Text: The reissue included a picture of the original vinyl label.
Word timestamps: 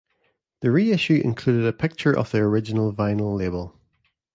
The 0.61 0.71
reissue 0.71 1.21
included 1.23 1.63
a 1.67 1.71
picture 1.71 2.11
of 2.17 2.31
the 2.31 2.39
original 2.39 2.91
vinyl 2.91 3.37
label. 3.37 3.79